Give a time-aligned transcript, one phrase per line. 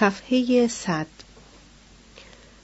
[0.00, 1.06] صفحه 100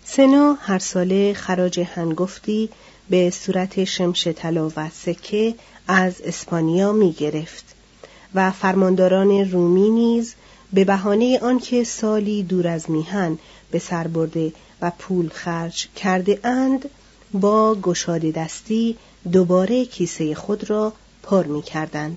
[0.05, 2.69] سنا هر ساله خراج هنگفتی
[3.11, 5.55] به صورت شمش طلا و سکه
[5.89, 7.65] از اسپانیا می گرفت
[8.35, 10.35] و فرمانداران رومی نیز
[10.73, 13.39] به بهانه آنکه سالی دور از میهن
[13.71, 16.91] به سر برده و پول خرج کرده اند
[17.33, 18.97] با گشاده دستی
[19.33, 20.93] دوباره کیسه خود را
[21.23, 22.17] پر می کردند.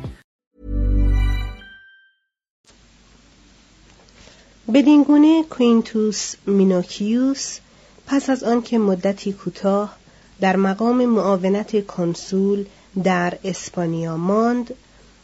[4.67, 7.59] بدین گونه کوینتوس مینوکیوس
[8.07, 9.95] پس از آنکه مدتی کوتاه
[10.41, 12.65] در مقام معاونت کنسول
[13.03, 14.73] در اسپانیا ماند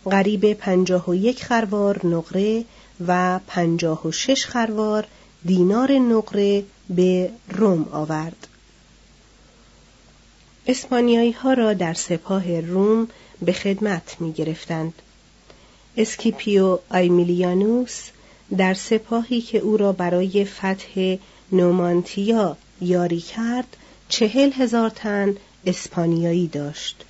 [0.06, 2.66] قریب پنجاه و یک خروار نقره
[3.08, 5.08] و پنجاه و شش خروار
[5.46, 8.48] دینار نقره به روم آورد
[10.68, 13.08] اسپانیایی ها را در سپاه روم
[13.42, 14.94] به خدمت می گرفتند.
[15.98, 18.10] اسکیپیو آیمیلیانوس
[18.58, 21.16] در سپاهی که او را برای فتح
[21.52, 23.78] نومانتیا یاری کرد
[24.10, 25.36] چهل هزار تن
[25.66, 27.06] اسپانیایی داشت.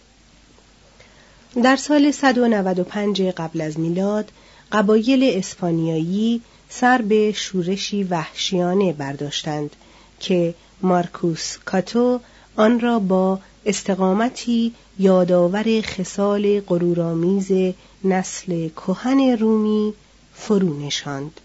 [1.64, 4.32] در سال 195 قبل از میلاد
[4.72, 9.76] قبایل اسپانیایی سر به شورشی وحشیانه برداشتند
[10.20, 12.20] که مارکوس کاتو
[12.56, 17.74] آن را با استقامتی یادآور خصال غرورآمیز
[18.04, 19.94] نسل کهن رومی
[20.38, 21.42] فرو نشاند.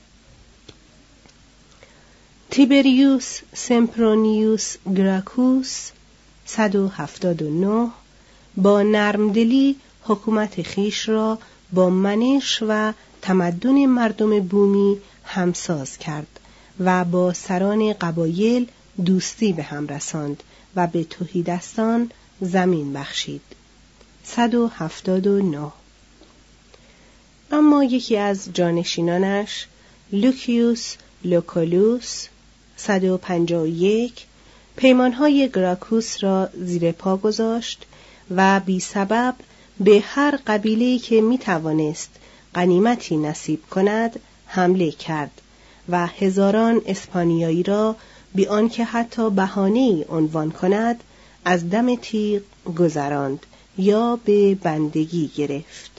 [2.51, 5.91] تیبریوس سمپرونیوس گراکوس
[6.47, 7.91] 179
[8.57, 11.39] با نرمدلی حکومت خویش را
[11.73, 12.93] با منش و
[13.23, 16.41] تمدن مردم بومی همساز کرد
[16.81, 18.67] و با سران قبایل
[19.05, 20.43] دوستی به هم رساند
[20.77, 22.11] و به تهیدستان
[22.41, 23.43] زمین بخشید
[24.25, 25.73] 179
[27.55, 29.67] اما یکی از جانشینانش
[30.13, 30.95] لوکیوس
[31.25, 32.27] لوکولوس
[32.77, 34.27] 151
[34.77, 37.87] پیمانهای گراکوس را زیر پا گذاشت
[38.37, 39.35] و بی سبب
[39.81, 42.11] به هر قبیله که می توانست
[42.55, 45.41] قنیمتی نصیب کند حمله کرد
[45.89, 47.97] و هزاران اسپانیایی را
[48.35, 51.05] بی آنکه حتی بهانه عنوان کند
[51.45, 52.43] از دم تیغ
[52.79, 53.47] گذراند
[53.79, 55.92] یا به بندگی گرفت.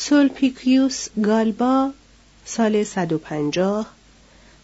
[0.00, 1.90] سولپیکیوس گالبا
[2.44, 3.86] سال 150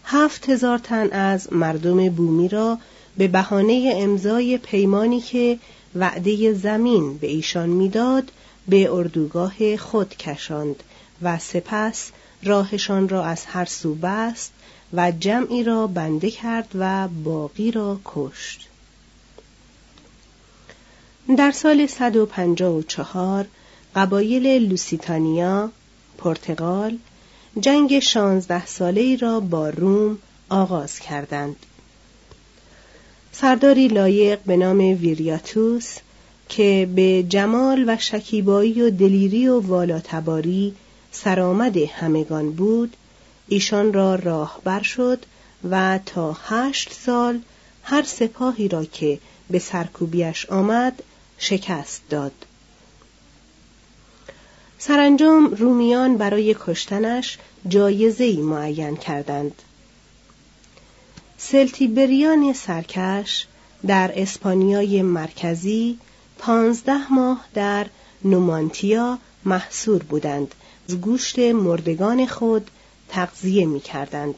[0.03, 2.77] هفت هزار تن از مردم بومی را
[3.17, 5.59] به بهانه امضای پیمانی که
[5.95, 8.31] وعده زمین به ایشان می‌داد
[8.67, 10.83] به اردوگاه خود کشاند
[11.21, 12.11] و سپس
[12.43, 14.51] راهشان را از هر سو بست
[14.93, 18.67] و جمعی را بنده کرد و باقی را کشت.
[21.37, 23.45] در سال 154
[23.95, 25.71] قبایل لوسیتانیا،
[26.17, 26.97] پرتغال،
[27.59, 30.17] جنگ شانزده ساله را با روم
[30.49, 31.55] آغاز کردند.
[33.31, 35.95] سرداری لایق به نام ویریاتوس
[36.49, 40.75] که به جمال و شکیبایی و دلیری و والاتباری
[41.11, 42.95] سرآمد همگان بود
[43.47, 45.25] ایشان را راهبر شد
[45.69, 47.39] و تا هشت سال
[47.83, 49.19] هر سپاهی را که
[49.49, 51.03] به سرکوبیش آمد
[51.37, 52.45] شکست داد
[54.79, 57.37] سرانجام رومیان برای کشتنش
[57.67, 59.61] جایزهای معین کردند.
[61.37, 63.47] سلتیبریان سرکش
[63.87, 65.97] در اسپانیای مرکزی
[66.37, 67.85] پانزده ماه در
[68.23, 70.55] نومانتیا محصور بودند.
[70.89, 72.71] از گوشت مردگان خود
[73.09, 74.35] تغذیه می کردند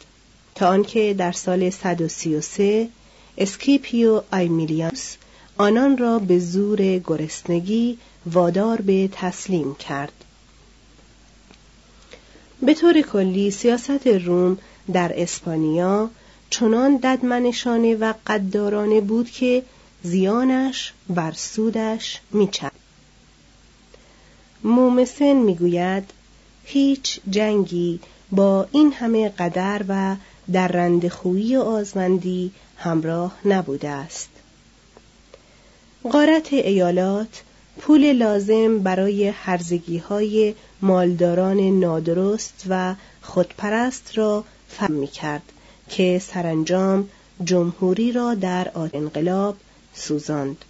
[0.55, 2.89] تا آنکه در سال 133
[3.37, 5.15] اسکیپیو آیمیلیانوس
[5.57, 10.11] آنان را به زور گرسنگی وادار به تسلیم کرد.
[12.61, 14.57] به طور کلی سیاست روم
[14.93, 16.09] در اسپانیا
[16.49, 19.63] چنان ددمنشانه و قدارانه بود که
[20.03, 22.71] زیانش بر سودش میچد
[24.63, 26.03] مومسن می‌گوید
[26.65, 27.99] هیچ جنگی
[28.31, 30.15] با این همه قدر و
[30.51, 34.29] در رندخویی و آزمندی همراه نبوده است.
[36.11, 37.43] غارت ایالات
[37.79, 45.43] پول لازم برای هرزگی های مالداران نادرست و خودپرست را فهم می کرد
[45.89, 47.09] که سرانجام
[47.43, 49.55] جمهوری را در انقلاب
[49.93, 50.65] سوزاند.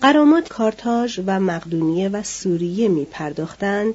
[0.00, 3.94] قرامات کارتاژ و مقدونیه و سوریه می پرداختند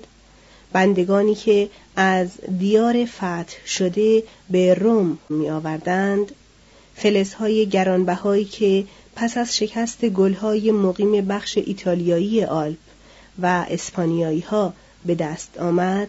[0.74, 2.30] بندگانی که از
[2.60, 6.32] دیار فتح شده به روم می آوردند
[6.96, 8.86] فلزهای گرانبهایی که
[9.16, 12.78] پس از شکست گلهای مقیم بخش ایتالیایی آلپ
[13.42, 14.74] و اسپانیایی ها
[15.06, 16.08] به دست آمد.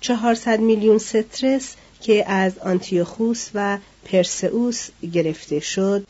[0.00, 6.06] چهارصد میلیون سترس که از آنتیوخوس و پرسئوس گرفته شد.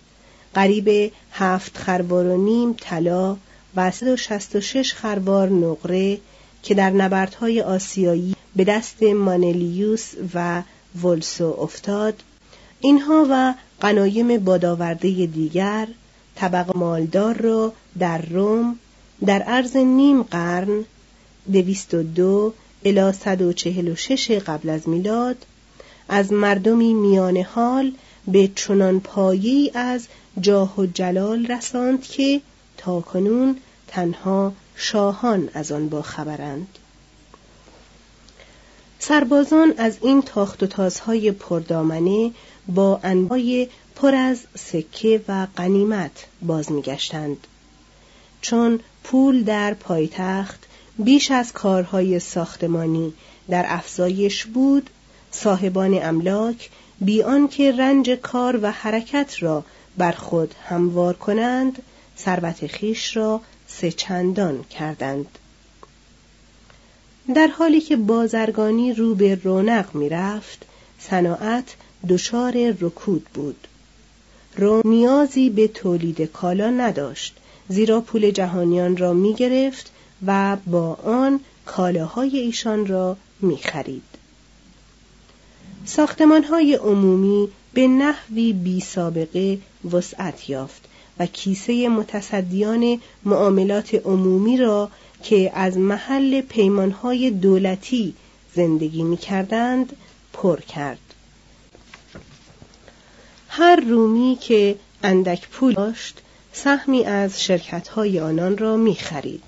[0.55, 3.37] قریب هفت خروار و نیم طلا
[3.76, 6.19] و 166 خروار نقره
[6.62, 10.62] که در نبردهای آسیایی به دست مانلیوس و
[11.03, 12.23] ولسو افتاد
[12.81, 15.88] اینها و قنایم بادآورده دیگر
[16.35, 18.79] طبق مالدار را در روم
[19.27, 20.85] در عرض نیم قرن
[21.53, 22.53] دویست و دو
[22.85, 25.37] الی صد و چهل و شش قبل از میلاد
[26.09, 27.93] از مردمی میان حال
[28.29, 30.06] به چنان پایی از
[30.41, 32.41] جاه و جلال رساند که
[32.77, 33.56] تاکنون
[33.88, 36.69] تنها شاهان از آن با خبرند.
[38.99, 42.31] سربازان از این تاخت و تازهای پردامنه
[42.68, 47.46] با انبای پر از سکه و قنیمت باز میگشتند.
[48.40, 50.66] چون پول در پایتخت
[50.98, 53.12] بیش از کارهای ساختمانی
[53.48, 54.90] در افزایش بود
[55.30, 59.64] صاحبان املاک بی آنکه رنج کار و حرکت را
[59.98, 61.82] بر خود هموار کنند
[62.19, 65.38] ثروت خیش را سه چندان کردند.
[67.34, 70.64] در حالی که بازرگانی رو به رونق می رفت
[70.98, 71.74] صناعت
[72.08, 73.66] دچار رکود بود
[74.56, 77.36] روم نیازی به تولید کالا نداشت
[77.69, 79.92] زیرا پول جهانیان را می گرفت
[80.26, 84.02] و با آن کالاهای ایشان را می خرید.
[85.84, 89.58] ساختمان های عمومی به نحوی بی سابقه
[89.92, 90.84] وسعت یافت
[91.19, 94.90] و کیسه متصدیان معاملات عمومی را
[95.22, 98.14] که از محل پیمانهای دولتی
[98.54, 99.96] زندگی می کردند
[100.32, 101.09] پر کرد.
[103.52, 109.42] هر رومی که اندک پول داشت سهمی از شرکتهای آنان را می خرید.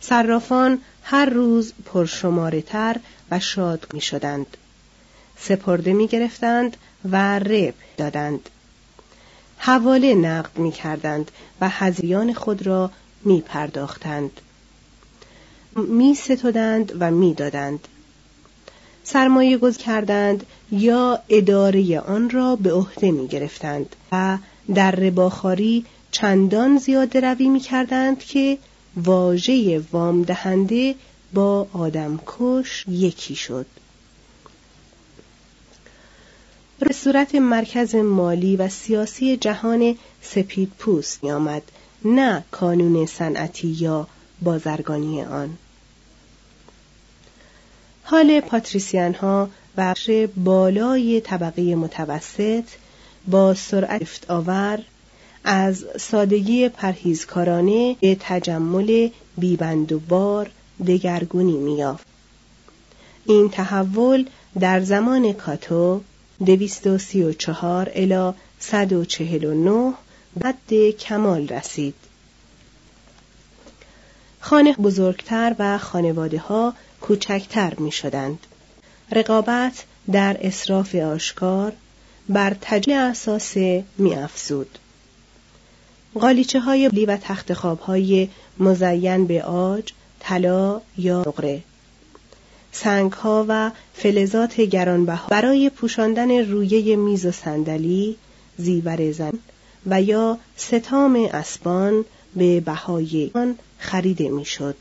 [0.00, 2.96] صرافان هر روز پرشماره تر
[3.30, 4.56] و شاد می شدند.
[5.38, 6.76] سپرده می گرفتند
[7.10, 8.50] و رب دادند.
[9.58, 11.30] حواله نقد می کردند
[11.60, 12.90] و هزیان خود را
[13.24, 14.40] می پرداختند.
[15.76, 17.88] می ستودند و می دادند.
[19.12, 24.38] سرمایه گذ کردند یا اداره آن را به عهده می گرفتند و
[24.74, 28.58] در رباخاری چندان زیاده روی می کردند که
[28.96, 30.94] واژه وام دهنده
[31.34, 33.66] با آدمکش یکی شد.
[36.78, 41.62] به صورت مرکز مالی و سیاسی جهان سپید پوست می آمد
[42.04, 44.06] نه کانون صنعتی یا
[44.42, 45.58] بازرگانی آن.
[48.10, 49.94] حال پاتریسیان ها و
[50.36, 52.64] بالای طبقه متوسط
[53.26, 54.78] با سرعت افتآور
[55.44, 60.50] از سادگی پرهیزکارانه به تجمل بیبند و بار
[60.86, 62.06] دگرگونی میافت
[63.24, 64.26] این تحول
[64.60, 66.00] در زمان کاتو
[66.46, 69.94] دویست و سی و چهار الا صد و چهل و نه
[70.42, 71.94] بد کمال رسید.
[74.40, 78.38] خانه بزرگتر و خانواده ها کوچکتر می شدند.
[79.12, 81.72] رقابت در اصراف آشکار
[82.28, 83.56] بر تجلی اساس
[83.98, 84.78] می افزود.
[86.14, 88.28] قالیچه های بلی و تخت خواب های
[88.58, 91.62] مزین به آج، طلا یا نقره
[92.72, 98.16] سنگ ها و فلزات گرانبها برای پوشاندن رویه میز و صندلی
[98.56, 99.38] زیور زن
[99.86, 102.04] و یا ستام اسبان
[102.36, 104.76] به بهای آن خریده می‌شد.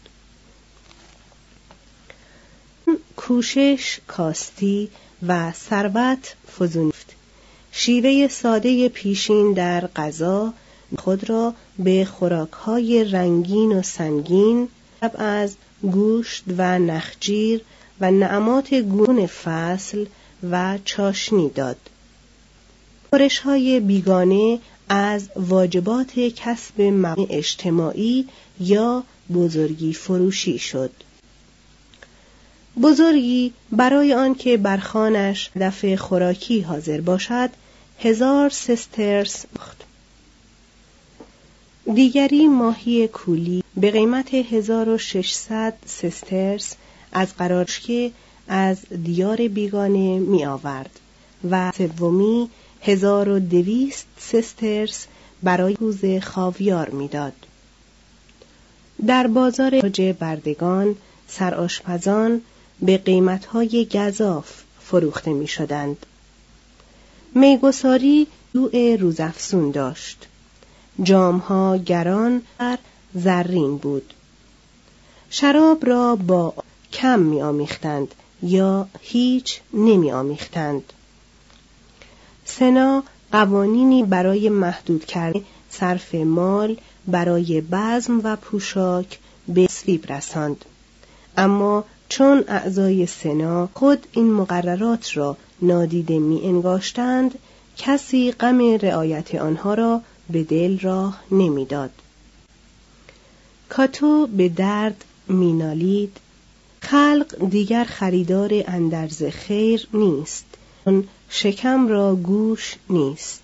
[3.16, 4.90] کوشش کاستی
[5.28, 7.16] و ثروت فزونفت
[7.72, 10.54] شیوه ساده پیشین در غذا
[10.98, 14.68] خود را به خوراکهای رنگین و سنگین
[15.18, 17.62] از گوشت و نخجیر
[18.02, 20.06] و نعمات گون فصل
[20.52, 21.78] و چاشنی داد.
[23.10, 28.28] خورش های بیگانه از واجبات کسب مقام اجتماعی
[28.60, 29.04] یا
[29.34, 30.92] بزرگی فروشی شد.
[32.82, 37.50] بزرگی برای آنکه بر خانش دفع خوراکی حاضر باشد
[38.00, 39.84] هزار سسترس مخت.
[41.94, 46.76] دیگری ماهی کولی به قیمت 1600 سسترس
[47.12, 47.82] از قرارش
[48.48, 51.00] از دیار بیگانه می آورد
[51.52, 52.50] و سومی
[52.82, 55.08] 1200 سسترس
[55.44, 57.34] برای کوز خاویار می‌داد.
[59.08, 59.82] در بازار
[60.20, 60.96] بردگان
[61.28, 62.42] سرآشپزان
[62.82, 66.06] به قیمتهای گذاف فروخته می شدند.
[67.36, 68.70] میگساری دو
[69.00, 70.28] روزافسون داشت.
[71.04, 72.78] جامها گران بر
[73.14, 74.14] زرین بود.
[75.30, 76.54] شراب را با
[76.94, 80.94] کم می آمیختند یا هیچ نمی آمیختند.
[82.46, 90.66] سنا قوانینی برای محدود کردن صرف مال برای بزم و پوشاک به سلیب رساند.
[91.38, 97.40] اما چون اعضای سنا خود این مقررات را نادیده می انگاشتند
[97.78, 101.92] کسی غم رعایت آنها را به دل راه نمی‌داد.
[103.70, 106.18] کاتو به درد مینالید
[106.82, 110.46] خلق دیگر خریدار اندرز خیر نیست
[110.86, 113.44] اون شکم را گوش نیست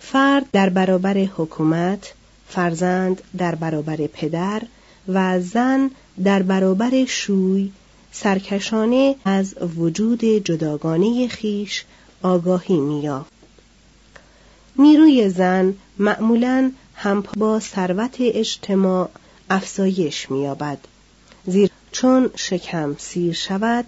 [0.00, 2.12] فرد در برابر حکومت
[2.48, 4.62] فرزند در برابر پدر
[5.08, 5.90] و زن
[6.24, 7.70] در برابر شوی
[8.12, 11.84] سرکشانه از وجود جداگانه خیش
[12.22, 13.32] آگاهی میافت
[14.78, 19.10] نیروی زن معمولا هم با ثروت اجتماع
[19.50, 20.78] افزایش مییابد
[21.46, 23.86] زیر چون شکم سیر شود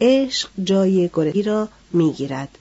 [0.00, 2.58] عشق جای گرهی را می‌گیرد.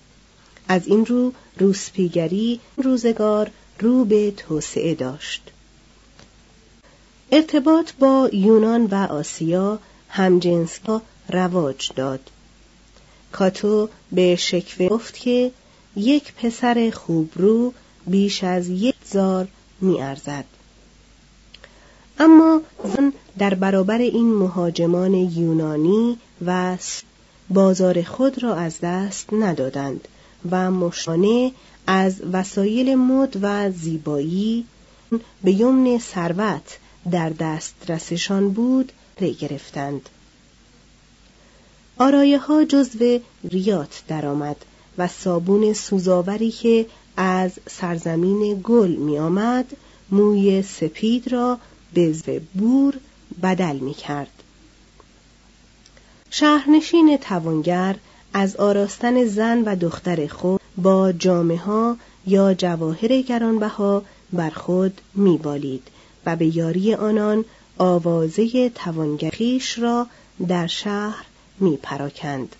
[0.68, 5.52] از این رو روسپیگری روزگار رو به توسعه داشت.
[7.31, 10.79] ارتباط با یونان و آسیا همجنس
[11.29, 12.19] رواج داد
[13.31, 15.51] کاتو به شکوه گفت که
[15.95, 17.74] یک پسر خوبرو
[18.07, 19.48] بیش از یک زار
[19.81, 20.45] می ارزد.
[22.19, 26.77] اما زن در برابر این مهاجمان یونانی و
[27.50, 30.07] بازار خود را از دست ندادند
[30.51, 31.51] و مشانه
[31.88, 34.65] از وسایل مد و زیبایی
[35.43, 36.77] به یمن ثروت
[37.12, 38.91] در دسترسشان بود
[39.22, 40.10] ری گرفتند
[41.98, 44.65] آرایه ها جزو ریات درآمد
[44.98, 46.86] و صابون سوزاوری که
[47.18, 49.65] از سرزمین گل می آمد
[50.12, 51.60] موی سپید را
[51.94, 52.94] به بور
[53.44, 54.44] بدل می کرد.
[56.32, 57.96] شهرنشین توانگر
[58.34, 64.03] از آراستن زن و دختر خود با جامعه ها یا جواهر گرانبها
[64.34, 65.88] بر خود میبالید
[66.26, 67.46] و به یاری آنان
[67.78, 70.08] آوازه توانگریش را
[70.48, 71.26] در شهر
[71.60, 72.56] می پراکند.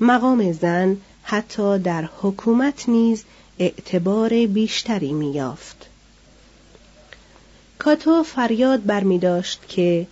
[0.00, 3.24] مقام زن حتی در حکومت نیز
[3.58, 5.86] اعتبار بیشتری میافت.
[7.78, 10.06] کاتو فریاد برمی داشت که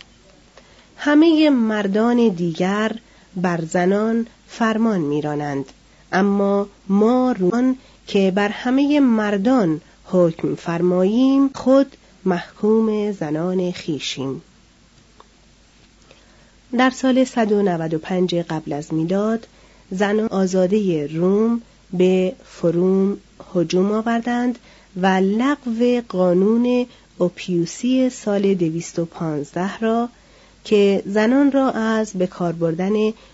[0.97, 2.91] همه مردان دیگر
[3.35, 5.65] بر زنان فرمان میرانند
[6.11, 9.81] اما ما روان که بر همه مردان
[10.13, 14.41] حکم فرماییم خود محکوم زنان خیشیم.
[16.77, 19.47] در سال 195 قبل از میلاد
[19.91, 21.61] زنان آزاده روم
[21.93, 23.17] به فروم
[23.55, 24.59] هجوم آوردند
[25.01, 26.85] و لغو قانون
[27.17, 30.09] اوپیوسی سال 215 را
[30.63, 32.93] که زنان را از به کار بردن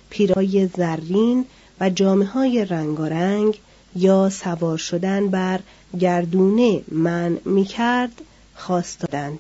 [0.10, 1.46] پیرای زرین
[1.82, 3.60] و جامعه های رنگارنگ
[3.96, 5.60] یا سوار شدن بر
[6.00, 8.22] گردونه من می کرد
[8.56, 9.40] خواستادند.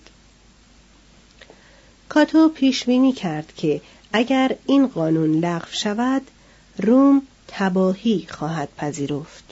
[2.09, 3.81] کاتو پیش بینی کرد که
[4.13, 6.21] اگر این قانون لغو شود
[6.77, 9.43] روم تباهی خواهد پذیرفت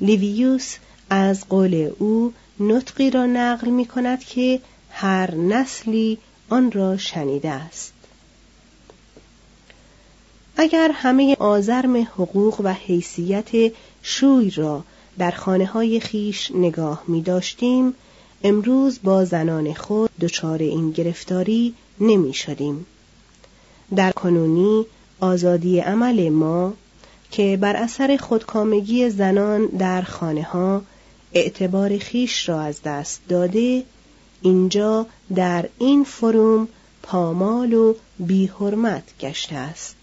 [0.00, 0.76] لیویوس
[1.10, 4.60] از قول او نطقی را نقل می کند که
[4.90, 7.92] هر نسلی آن را شنیده است
[10.60, 13.72] اگر همه آزرم حقوق و حیثیت
[14.02, 14.84] شوی را
[15.18, 17.94] در خانه های خیش نگاه می داشتیم
[18.44, 22.86] امروز با زنان خود دچار این گرفتاری نمی شدیم.
[23.96, 24.86] در کنونی
[25.20, 26.72] آزادی عمل ما
[27.30, 30.82] که بر اثر خودکامگی زنان در خانه ها
[31.32, 33.84] اعتبار خیش را از دست داده
[34.42, 36.68] اینجا در این فروم
[37.02, 39.97] پامال و بیحرمت گشته است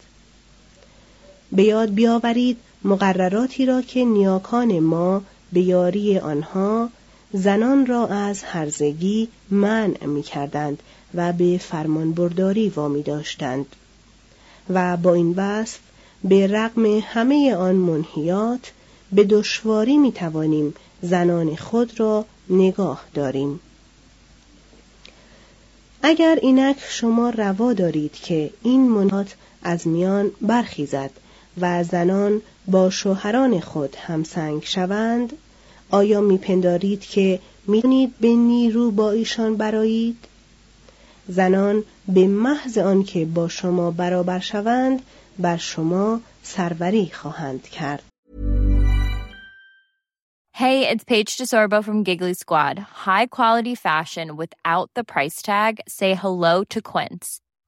[1.55, 5.21] به یاد بیاورید مقرراتی را که نیاکان ما
[5.53, 6.89] به یاری آنها
[7.33, 10.83] زنان را از هرزگی منع می کردند
[11.13, 13.65] و به فرمانبرداری وامی داشتند.
[14.69, 15.79] و با این وصف
[16.23, 18.71] به رغم همه آن منحیات
[19.11, 23.59] به دشواری می توانیم زنان خود را نگاه داریم.
[26.01, 31.11] اگر اینک شما روا دارید که این منحیات از میان برخیزد
[31.61, 35.33] و زنان با شوهران خود همسنگ شوند
[35.89, 40.17] آیا میپندارید که می‌تونید به نیرو با ایشان برایید
[41.27, 45.01] زنان به محض آنکه با شما برابر شوند
[45.39, 48.03] بر شما سروری خواهند کرد
[50.57, 52.79] Hey, it's Paige DeSorbo from Giggly Squad.
[52.79, 55.81] High quality fashion without the price tag.
[55.85, 57.41] Say hello to Quince.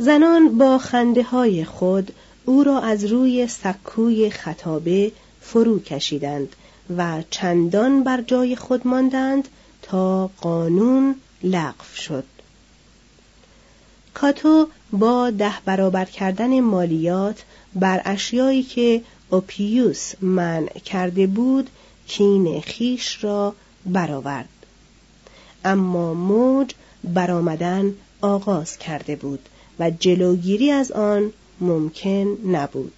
[0.00, 2.12] زنان با خنده های خود
[2.44, 6.56] او را از روی سکوی خطابه فرو کشیدند
[6.96, 9.48] و چندان بر جای خود ماندند
[9.82, 12.24] تا قانون لغو شد.
[14.14, 21.70] کاتو با ده برابر کردن مالیات بر اشیایی که اوپیوس منع کرده بود
[22.06, 23.54] کین خیش را
[23.86, 24.48] برآورد.
[25.64, 26.70] اما موج
[27.04, 29.48] برآمدن آغاز کرده بود.
[29.80, 32.92] و جلوگیری از آن ممکن نبود.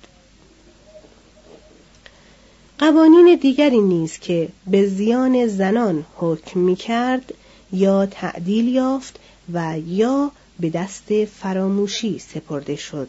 [2.79, 7.35] قوانین دیگری نیز که به زیان زنان حکم می کرد
[7.73, 9.19] یا تعدیل یافت
[9.53, 13.09] و یا به دست فراموشی سپرده شد.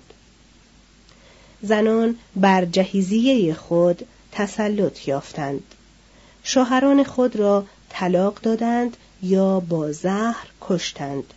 [1.61, 5.63] زنان بر جهیزیه خود تسلط یافتند.
[6.43, 11.33] شوهران خود را طلاق دادند یا با زهر کشتند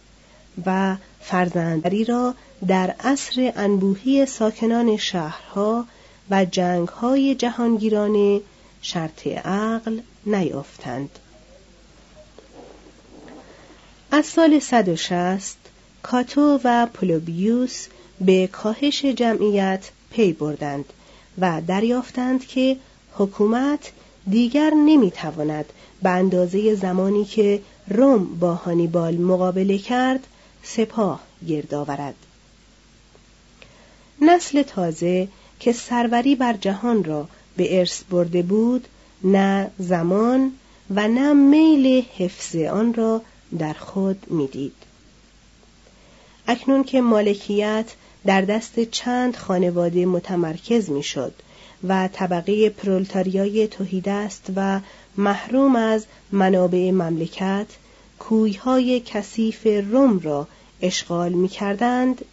[0.67, 2.35] و فرزندری را
[2.67, 5.87] در عصر انبوهی ساکنان شهرها
[6.31, 8.41] و جنگهای جهانگیرانه
[8.83, 11.19] شرط عقل نیافتند.
[14.11, 15.57] از سال 160
[16.03, 17.87] کاتو و پلوبیوس
[18.21, 20.85] به کاهش جمعیت پی بردند
[21.39, 22.77] و دریافتند که
[23.15, 23.93] حکومت
[24.31, 25.65] دیگر نمی‌تواند
[26.03, 30.27] به اندازه زمانی که روم با هانیبال مقابله کرد
[30.65, 32.15] سپاه گرد آورد.
[34.23, 35.29] نسل تازه
[35.61, 38.89] که سروری بر جهان را به ارث برده بود
[39.25, 40.53] نه زمان
[40.95, 43.23] و نه میل حفظ آن را
[43.59, 44.75] در خود می‌دید.
[46.47, 47.87] اکنون که مالکیت
[48.27, 51.35] در دست چند خانواده متمرکز می‌شد
[51.89, 54.81] و طبقه پرولتاریای توهیدست و
[55.17, 57.67] محروم از منابع مملکت
[58.19, 60.49] کویهای کثیف روم را
[60.83, 62.25] اشغال می کردند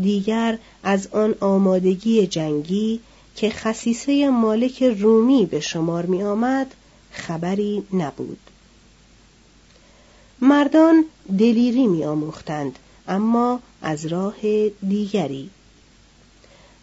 [0.00, 3.00] دیگر از آن آمادگی جنگی
[3.36, 6.74] که خصیصه مالک رومی به شمار می آمد
[7.12, 8.38] خبری نبود.
[10.40, 11.04] مردان
[11.38, 15.50] دلیری می آموختند اما از راه دیگری.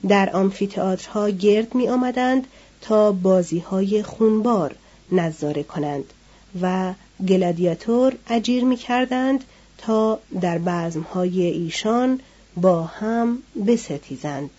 [0.08, 2.48] در آمفیتئاترها گرد می آمدند
[2.82, 4.76] تا بازی های خونبار
[5.12, 6.14] نظاره کنند
[6.62, 6.94] و
[7.28, 9.44] گلادیاتور اجیر می کردند
[9.78, 12.20] تا در بزمهای ایشان
[12.56, 14.50] با هم بستیزند.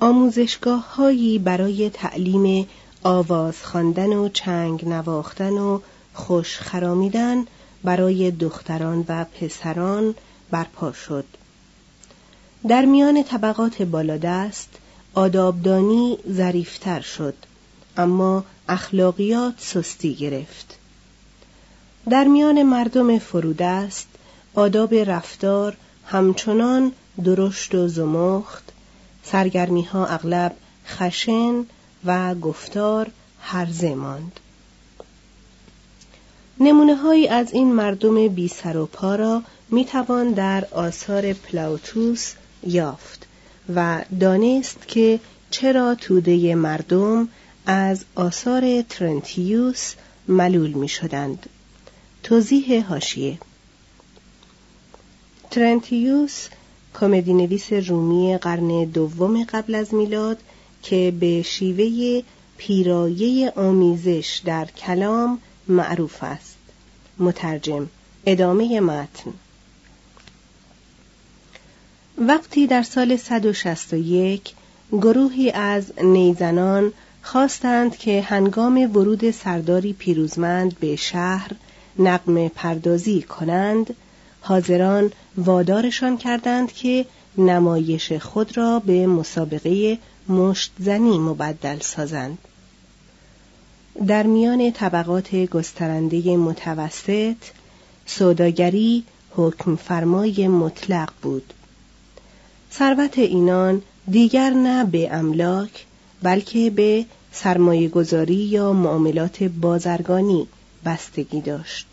[0.00, 2.68] آموزشگاه هایی برای تعلیم
[3.02, 5.80] آواز خواندن و چنگ نواختن و
[6.14, 7.44] خوش خرامیدن
[7.84, 10.14] برای دختران و پسران
[10.50, 11.24] برپا شد.
[12.68, 14.68] در میان طبقات بالادست
[15.14, 17.34] آدابدانی ظریفتر شد
[17.96, 20.78] اما اخلاقیات سستی گرفت.
[22.10, 24.08] در میان مردم فرودست
[24.54, 26.92] آداب رفتار همچنان
[27.24, 28.72] درشت و زمخت
[29.24, 30.54] سرگرمی ها اغلب
[30.86, 31.64] خشن
[32.04, 33.10] و گفتار
[33.40, 34.40] هرزه ماند
[36.60, 42.32] نمونه هایی از این مردم بی سر و پا را می توان در آثار پلاوتوس
[42.66, 43.26] یافت
[43.74, 47.28] و دانست که چرا توده مردم
[47.66, 49.94] از آثار ترنتیوس
[50.28, 51.46] ملول می شدند.
[52.22, 53.38] توضیح هاشیه
[55.50, 56.48] ترنتیوس
[57.00, 60.38] کمدی نویس رومی قرن دوم قبل از میلاد
[60.82, 62.22] که به شیوه
[62.56, 66.56] پیرایه آمیزش در کلام معروف است.
[67.18, 67.88] مترجم
[68.26, 69.32] ادامه متن.
[72.18, 74.54] وقتی در سال 161
[74.92, 81.50] گروهی از نیزنان خواستند که هنگام ورود سرداری پیروزمند به شهر
[81.98, 83.94] نقم پردازی کنند
[84.40, 87.06] حاضران وادارشان کردند که
[87.38, 92.38] نمایش خود را به مسابقه مشت زنی مبدل سازند.
[94.06, 97.36] در میان طبقات گسترنده متوسط
[98.06, 101.52] سوداگری حکم فرمای مطلق بود.
[102.72, 105.86] ثروت اینان دیگر نه به املاک
[106.22, 110.48] بلکه به سرمایه گذاری یا معاملات بازرگانی
[110.84, 111.86] بستگی داشت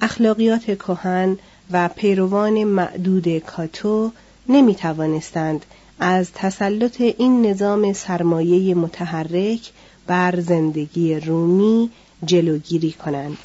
[0.00, 1.38] اخلاقیات کهن
[1.70, 4.12] و پیروان معدود کاتو
[4.48, 5.64] نمی توانستند
[6.00, 9.72] از تسلط این نظام سرمایه متحرک
[10.06, 11.90] بر زندگی رومی
[12.24, 13.38] جلوگیری کنند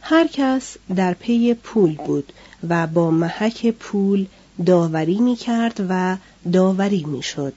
[0.00, 2.32] هر کس در پی پول بود
[2.68, 4.26] و با محک پول
[4.66, 6.16] داوری می کرد و
[6.52, 7.52] داوری می شد.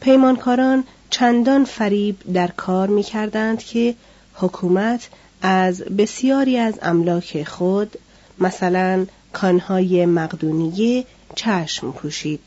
[0.00, 3.94] پیمانکاران چندان فریب در کار می کردند که
[4.34, 5.08] حکومت
[5.42, 7.98] از بسیاری از املاک خود
[8.38, 12.40] مثلا کانهای مقدونیه چشم پوشید.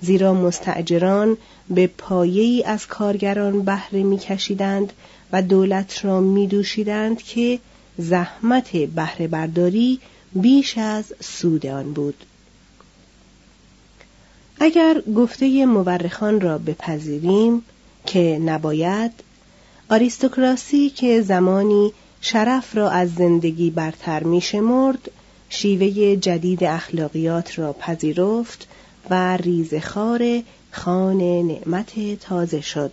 [0.00, 1.36] زیرا مستعجران
[1.70, 4.92] به پایه‌ای از کارگران بهره میکشیدند
[5.32, 7.58] و دولت را میدوشیدند که
[7.98, 10.00] زحمت بهره برداری
[10.32, 12.24] بیش از سود آن بود.
[14.60, 17.62] اگر گفته مورخان را بپذیریم
[18.06, 19.12] که نباید
[19.90, 25.10] آریستوکراسی که زمانی شرف را از زندگی برتر می شمرد
[25.48, 28.68] شیوه جدید اخلاقیات را پذیرفت
[29.10, 32.92] و ریزخار خان نعمت تازه شد.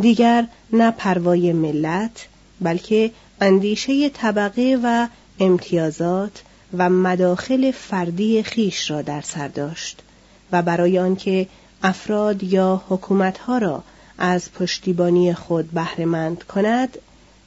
[0.00, 2.26] دیگر نه پروای ملت
[2.60, 5.08] بلکه اندیشه طبقه و
[5.40, 6.42] امتیازات
[6.78, 10.02] و مداخل فردی خیش را در سر داشت
[10.52, 11.46] و برای آنکه
[11.86, 13.82] افراد یا حکومتها را
[14.18, 16.98] از پشتیبانی خود بهرهمند کند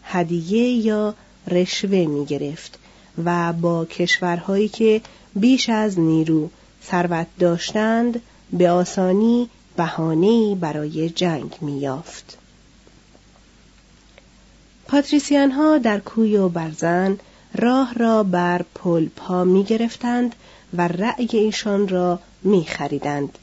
[0.04, 1.14] هدیه یا
[1.48, 2.80] رشوه می گرفت
[3.26, 5.02] و با کشورهایی که
[5.36, 6.50] بیش از نیرو
[6.84, 8.22] ثروت داشتند
[8.54, 12.38] به آسانی بهانه‌ای برای جنگ می‌یافت.
[14.88, 17.18] پاتریسیان ها در کوی و برزن
[17.56, 20.36] راه را بر پل پا می گرفتند
[20.74, 23.38] و رأی ایشان را می خریدند.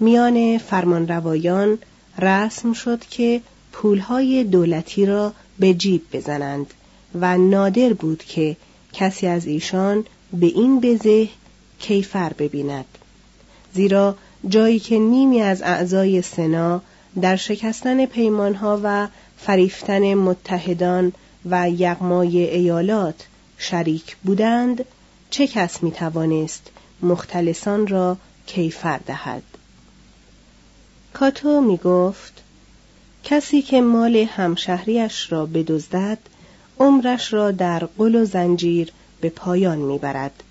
[0.00, 1.78] میان فرمانروایان
[2.18, 3.40] رسم شد که
[3.72, 6.74] پولهای دولتی را به جیب بزنند
[7.20, 8.56] و نادر بود که
[8.92, 11.28] کسی از ایشان به این بزه
[11.78, 12.84] کیفر ببیند.
[13.74, 14.16] زیرا
[14.48, 16.82] جایی که نیمی از اعضای سنا
[17.20, 21.12] در شکستن پیمانها و فریفتن متحدان
[21.50, 23.26] و یغمای ایالات
[23.58, 24.84] شریک بودند
[25.30, 26.70] چه کس می توانست
[27.02, 29.42] مختلسان را کیفر دهد؟
[31.18, 32.42] کاتو می گفت
[33.24, 36.18] کسی که مال همشهریش را بدزدد
[36.80, 40.42] عمرش را در قل و زنجیر به پایان می‌برد.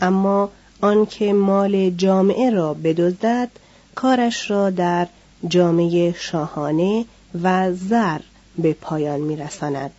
[0.00, 3.50] اما آنکه مال جامعه را بدزدد
[3.94, 5.06] کارش را در
[5.48, 7.04] جامعه شاهانه
[7.42, 8.20] و زر
[8.58, 9.92] به پایان میرساند.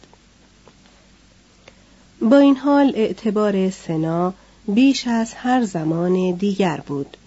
[2.22, 4.34] با این حال اعتبار سنا
[4.68, 7.18] بیش از هر زمان دیگر بود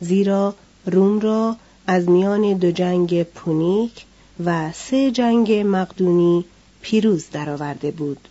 [0.00, 0.54] زیرا
[0.86, 1.56] روم را
[1.86, 4.04] از میان دو جنگ پونیک
[4.44, 6.44] و سه جنگ مقدونی
[6.82, 8.28] پیروز درآورده بود.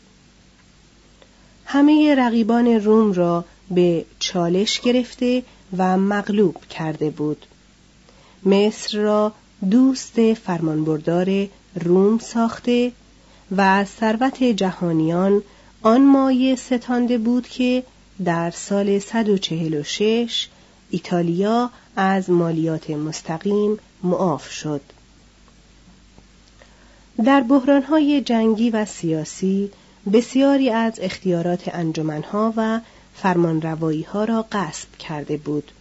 [1.66, 5.44] همه رقیبان روم را به چالش گرفته
[5.78, 7.46] و مغلوب کرده بود.
[8.46, 9.34] مصر را
[9.70, 12.92] دوست فرمانبردار روم ساخته
[13.52, 15.42] و از ثروت جهانیان
[15.82, 17.84] آن مایه ستانده بود که
[18.26, 20.48] در سال 146
[20.90, 24.82] ایتالیا از مالیات مستقیم معاف شد
[27.26, 29.72] در بحرانهای جنگی و سیاسی
[30.14, 32.80] بسیاری از اختیارات انجمنها و
[33.16, 35.72] فرمانرواییها را غصب کرده بود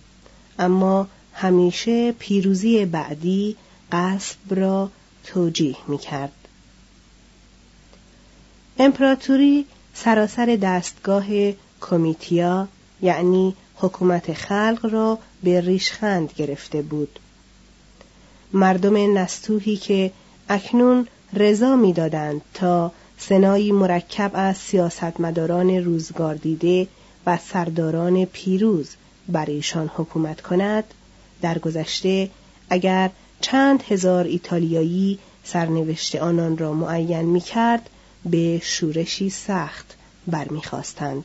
[0.59, 3.57] اما همیشه پیروزی بعدی
[3.93, 4.91] قصب را
[5.25, 6.33] توجیه می کرد.
[8.79, 11.25] امپراتوری سراسر دستگاه
[11.81, 12.69] کمیتیا
[13.03, 17.19] یعنی حکومت خلق را به ریشخند گرفته بود
[18.53, 20.11] مردم نستوهی که
[20.49, 26.89] اکنون رضا می‌دادند تا سنایی مرکب از سیاستمداران روزگار دیده
[27.27, 28.89] و سرداران پیروز
[29.29, 30.85] بر ایشان حکومت کند
[31.43, 32.31] در گذشته
[32.71, 37.91] اگر چند هزار ایتالیایی سرنوشت آنان را معین می کرد
[38.25, 41.25] به شورشی سخت برمیخواستند.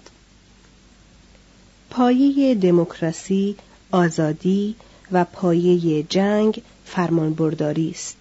[1.90, 3.56] پایه دموکراسی
[3.92, 4.76] آزادی
[5.12, 8.18] و پایه جنگ فرمانبرداری است.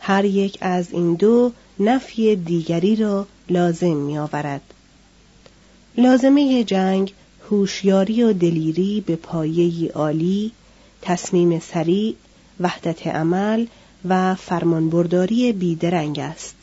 [0.00, 4.62] هر یک از این دو نفی دیگری را لازم می آورد.
[5.98, 7.12] لازمه جنگ
[7.50, 10.52] هوشیاری و دلیری به پایه عالی
[11.02, 12.14] تصمیم سریع
[12.60, 13.66] وحدت عمل
[14.08, 16.56] و فرمانبرداری بیدرنگ است.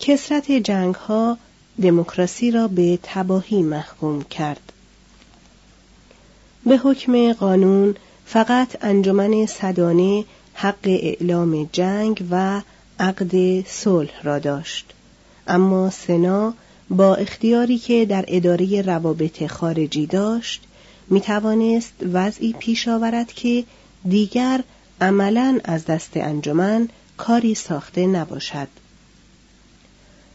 [0.00, 1.38] کسرت جنگ ها
[1.82, 4.72] دموکراسی را به تباهی محکوم کرد.
[6.70, 7.94] به حکم قانون
[8.26, 12.60] فقط انجمن صدانه حق اعلام جنگ و
[13.00, 14.92] عقد صلح را داشت.
[15.46, 16.54] اما سنا
[16.90, 20.62] با اختیاری که در اداره روابط خارجی داشت
[21.08, 23.64] می توانست وضعی پیش آورد که
[24.08, 24.60] دیگر
[25.00, 28.68] عملا از دست انجمن کاری ساخته نباشد.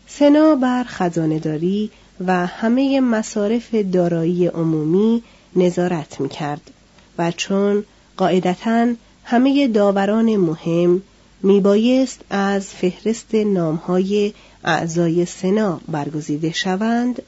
[0.07, 1.91] سنا بر خزانهداری
[2.25, 5.23] و همه مصارف دارایی عمومی
[5.55, 6.71] نظارت می کرد
[7.17, 7.83] و چون
[8.17, 11.01] قاعدتا همه داوران مهم
[11.43, 17.21] میبایست از فهرست نامهای اعضای سنا برگزیده شوند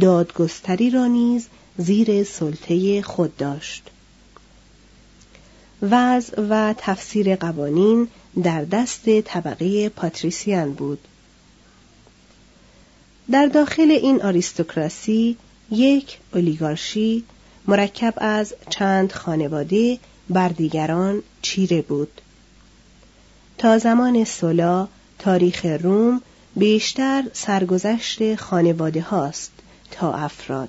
[0.00, 3.90] دادگستری را نیز زیر سلطه خود داشت.
[5.82, 8.08] وضع و تفسیر قوانین
[8.42, 10.98] در دست طبقه پاتریسیان بود.
[13.30, 15.36] در داخل این آریستوکراسی
[15.70, 17.24] یک اولیگارشی
[17.66, 19.98] مرکب از چند خانواده
[20.30, 22.20] بر دیگران چیره بود.
[23.58, 26.22] تا زمان سولا تاریخ روم
[26.56, 29.52] بیشتر سرگذشت خانواده هاست
[29.90, 30.68] تا افراد.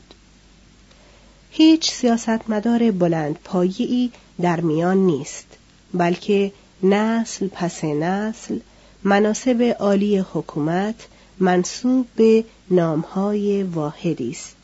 [1.52, 5.48] هیچ سیاستمدار بلند پایی در میان نیست
[5.94, 6.52] بلکه
[6.84, 8.60] نسل پس نسل
[9.04, 10.96] مناسب عالی حکومت
[11.40, 14.56] منصوب به نامهای واحدی است.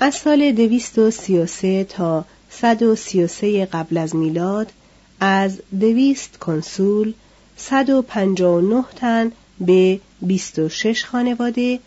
[0.00, 4.16] از سال دویست و سی و سه تا صد و سی و سه قبل از
[4.16, 4.72] میلاد
[5.20, 7.12] از دویست کنسول
[7.56, 11.80] صد و پنجاه و نه تن به بیست و شش خانواده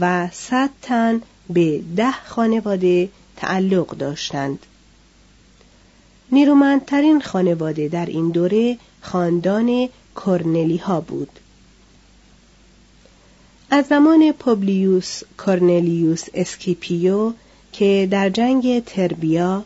[0.00, 4.58] و صد تن به ده خانواده تعلق داشتند.
[6.32, 11.30] نیرومندترین خانواده در این دوره خاندان کورنلی ها بود.
[13.70, 17.32] از زمان پوبلیوس کورنلیوس اسکیپیو
[17.72, 19.64] که در جنگ تربیا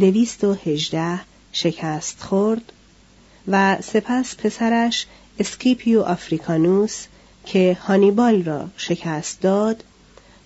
[0.00, 1.20] دویست و هجده
[1.52, 2.72] شکست خورد
[3.48, 5.06] و سپس پسرش
[5.38, 7.04] اسکیپیو آفریکانوس
[7.46, 9.84] که هانیبال را شکست داد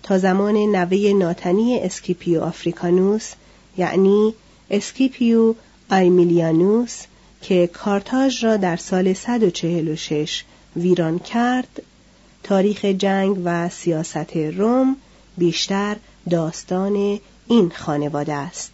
[0.03, 3.31] تا زمان نوه ناتنی اسکیپیو آفریکانوس
[3.77, 4.33] یعنی
[4.69, 5.55] اسکیپیو
[5.91, 7.01] آیمیلیانوس
[7.41, 10.43] که کارتاژ را در سال 146
[10.75, 11.81] ویران کرد
[12.43, 14.95] تاریخ جنگ و سیاست روم
[15.37, 15.97] بیشتر
[16.29, 18.71] داستان این خانواده است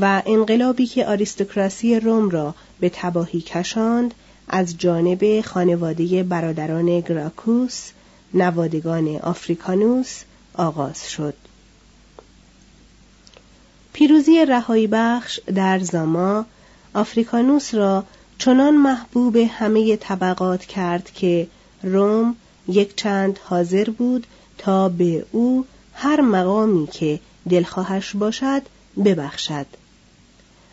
[0.00, 4.14] و انقلابی که آریستوکراسی روم را به تباهی کشاند
[4.48, 7.90] از جانب خانواده برادران گراکوس
[8.34, 10.22] نوادگان آفریکانوس
[10.54, 11.34] آغاز شد.
[13.92, 16.44] پیروزی رهایی بخش در زاما
[16.94, 18.04] آفریکانوس را
[18.38, 21.46] چنان محبوب همه طبقات کرد که
[21.82, 22.36] روم
[22.68, 24.26] یک چند حاضر بود
[24.58, 28.62] تا به او هر مقامی که دلخواهش باشد
[29.04, 29.66] ببخشد.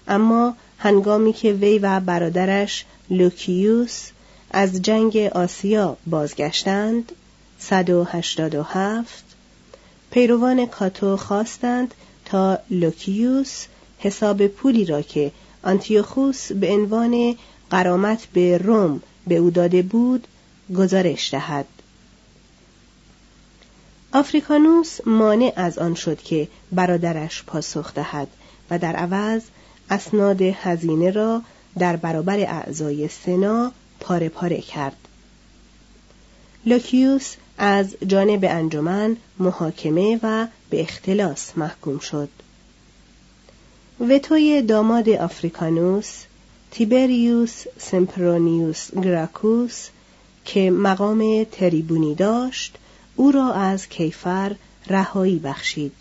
[0.07, 4.09] اما هنگامی که وی و برادرش لوکیوس
[4.51, 7.11] از جنگ آسیا بازگشتند
[7.59, 9.23] 187
[10.11, 11.93] پیروان کاتو خواستند
[12.25, 13.65] تا لوکیوس
[13.99, 15.31] حساب پولی را که
[15.63, 17.35] آنتیوخوس به عنوان
[17.69, 20.27] قرامت به روم به او داده بود
[20.77, 21.65] گزارش دهد.
[24.13, 28.27] آفریکانوس مانع از آن شد که برادرش پاسخ دهد
[28.69, 29.41] و در عوض
[29.89, 31.41] اسناد هزینه را
[31.79, 34.95] در برابر اعضای سنا پاره پاره کرد.
[36.65, 42.29] لوکیوس از جانب انجمن محاکمه و به اختلاس محکوم شد.
[44.09, 46.23] وتوی داماد آفریکانوس
[46.71, 49.87] تیبریوس سمپرونیوس گراکوس
[50.45, 52.77] که مقام تریبونی داشت
[53.15, 54.55] او را از کیفر
[54.87, 55.91] رهایی بخشید.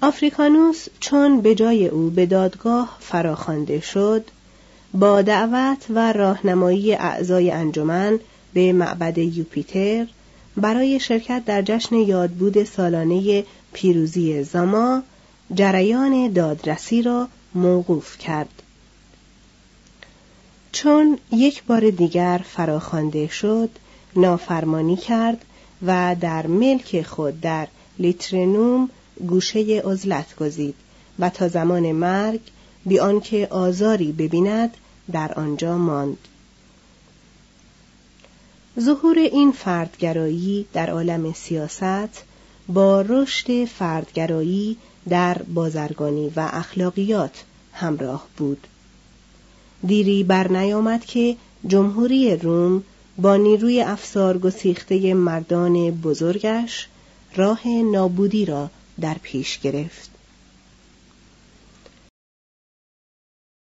[0.00, 4.24] آفریکانوس چون به جای او به دادگاه فراخوانده شد
[4.94, 8.20] با دعوت و راهنمایی اعضای انجمن
[8.54, 10.06] به معبد یوپیتر
[10.56, 15.02] برای شرکت در جشن یادبود سالانه پیروزی زاما
[15.54, 18.62] جریان دادرسی را موقوف کرد.
[20.72, 23.70] چون یک بار دیگر فراخوانده شد
[24.16, 25.44] نافرمانی کرد
[25.86, 27.68] و در ملک خود در
[27.98, 28.90] لیترنوم
[29.26, 30.74] گوشه عزلت گزید
[31.18, 32.40] و تا زمان مرگ
[32.86, 34.76] بی آنکه آزاری ببیند
[35.12, 36.18] در آنجا ماند.
[38.80, 42.24] ظهور این فردگرایی در عالم سیاست
[42.68, 44.76] با رشد فردگرایی
[45.08, 48.66] در بازرگانی و اخلاقیات همراه بود.
[49.86, 52.82] دیری بر نیامد که جمهوری روم
[53.18, 56.88] با نیروی افسار گسیخته مردان بزرگش
[57.36, 60.07] راه نابودی را در پیش گرفت.